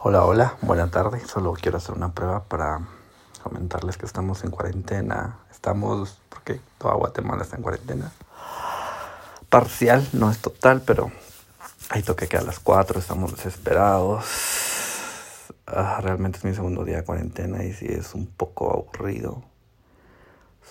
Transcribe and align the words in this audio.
Hola, 0.00 0.24
hola, 0.24 0.56
buena 0.62 0.92
tarde. 0.92 1.18
Solo 1.26 1.54
quiero 1.54 1.78
hacer 1.78 1.96
una 1.96 2.12
prueba 2.12 2.44
para 2.44 2.86
comentarles 3.42 3.96
que 3.96 4.06
estamos 4.06 4.44
en 4.44 4.52
cuarentena. 4.52 5.40
Estamos, 5.50 6.20
porque 6.28 6.60
toda 6.78 6.94
Guatemala 6.94 7.42
está 7.42 7.56
en 7.56 7.64
cuarentena. 7.64 8.12
Parcial, 9.48 10.08
no 10.12 10.30
es 10.30 10.38
total, 10.38 10.82
pero 10.86 11.10
hay 11.90 12.04
toque 12.04 12.28
que 12.28 12.36
a 12.36 12.42
las 12.42 12.60
4, 12.60 13.00
estamos 13.00 13.34
desesperados. 13.34 14.24
Ah, 15.66 15.98
realmente 16.00 16.38
es 16.38 16.44
mi 16.44 16.54
segundo 16.54 16.84
día 16.84 16.98
de 16.98 17.04
cuarentena 17.04 17.64
y 17.64 17.72
sí 17.72 17.86
es 17.88 18.14
un 18.14 18.28
poco 18.28 18.72
aburrido. 18.72 19.42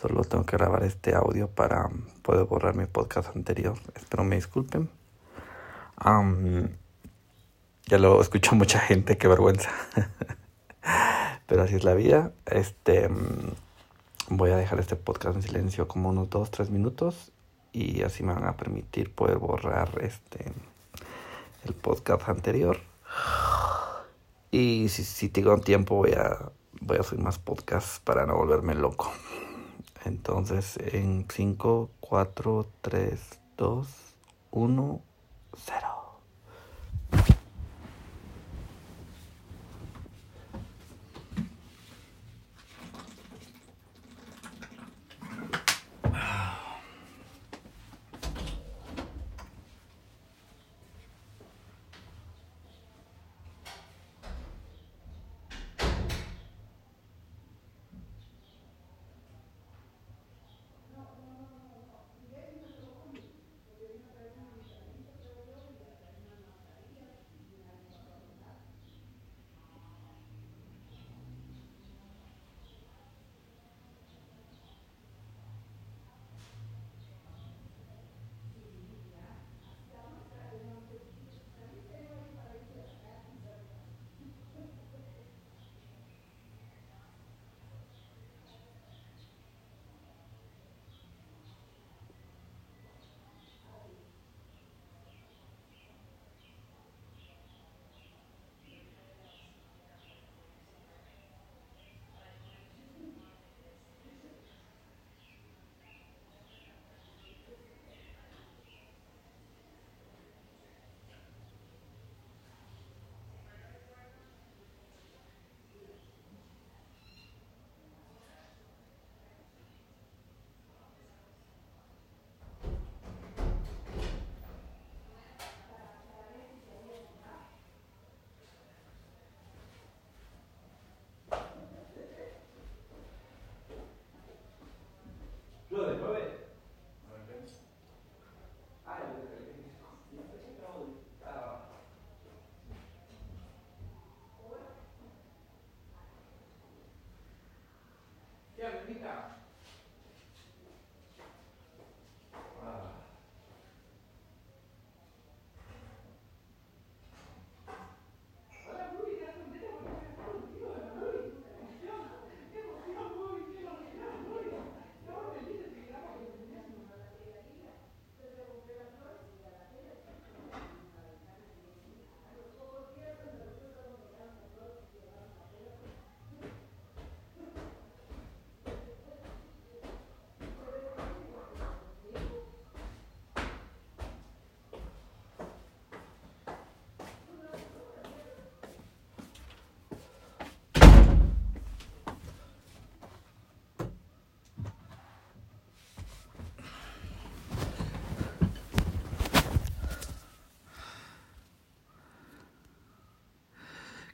Solo 0.00 0.22
tengo 0.22 0.46
que 0.46 0.56
grabar 0.56 0.84
este 0.84 1.16
audio 1.16 1.48
para 1.48 1.90
poder 2.22 2.44
borrar 2.44 2.76
mi 2.76 2.86
podcast 2.86 3.34
anterior. 3.34 3.76
Espero 3.96 4.22
me 4.22 4.36
disculpen. 4.36 4.88
Ya 7.86 7.98
lo 7.98 8.20
escucho 8.20 8.54
mucha 8.54 8.80
gente, 8.80 9.16
qué 9.16 9.28
vergüenza. 9.28 9.70
Pero 11.46 11.62
así 11.62 11.76
es 11.76 11.84
la 11.84 11.94
vida. 11.94 12.32
Este 12.46 13.08
voy 14.28 14.50
a 14.50 14.56
dejar 14.56 14.80
este 14.80 14.96
podcast 14.96 15.36
en 15.36 15.42
silencio 15.42 15.86
como 15.86 16.08
unos 16.08 16.28
2, 16.30 16.50
3 16.50 16.70
minutos 16.70 17.32
y 17.72 18.02
así 18.02 18.24
me 18.24 18.34
van 18.34 18.44
a 18.44 18.56
permitir 18.56 19.14
poder 19.14 19.38
borrar 19.38 19.90
este 20.02 20.52
el 21.64 21.74
podcast 21.74 22.28
anterior. 22.28 22.80
Y 24.50 24.88
si, 24.88 25.04
si 25.04 25.28
tengo 25.28 25.56
tiempo 25.60 25.96
voy 25.96 26.12
a 26.12 26.50
voy 26.80 26.96
a 26.96 27.00
hacer 27.00 27.18
más 27.18 27.38
podcasts 27.38 28.00
para 28.00 28.26
no 28.26 28.36
volverme 28.36 28.74
loco. 28.74 29.12
Entonces 30.04 30.76
en 30.78 31.26
5, 31.28 31.90
4, 32.00 32.66
3, 32.82 33.20
2, 33.56 33.88
1, 34.50 35.00
0. 35.56 35.85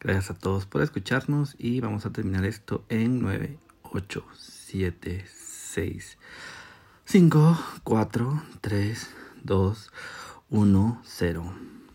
Gracias 0.00 0.30
a 0.30 0.38
todos 0.38 0.64
por 0.64 0.80
escucharnos 0.80 1.56
y 1.58 1.80
vamos 1.80 2.06
a 2.06 2.12
terminar 2.12 2.44
esto 2.44 2.84
en 2.88 3.20
9, 3.20 3.58
8, 3.82 4.24
7, 4.36 5.24
6, 5.26 6.18
5, 7.04 7.58
4, 7.82 8.42
3, 8.60 9.10
2, 9.42 9.92
1, 10.50 11.02
0. 11.04 11.77